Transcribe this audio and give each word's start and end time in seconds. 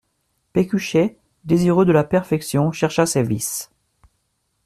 Pécuchet, 0.53 1.15
désireux 1.45 1.85
de 1.85 1.91
la 1.91 2.03
perfection, 2.03 2.71
chercha 2.71 3.05
ses 3.05 3.21
vices. 3.21 3.69